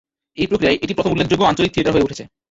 [0.41, 2.23] এই প্রক্রিয়ায় এটি প্রথম উল্লেখযোগ্য আঞ্চলিক থিয়েটার হয়ে উঠেছে।